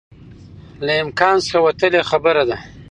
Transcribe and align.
له 0.85 0.93
امکان 1.03 1.35
څخه 1.45 1.57
وتلی 1.65 2.01
خبره 2.09 2.43
ده 2.49 2.57